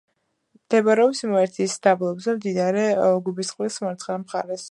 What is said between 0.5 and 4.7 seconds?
მდებარეობს იმერეთის დაბლობზე, მდინარე გუბისწყლის მარცხენა მხარეს.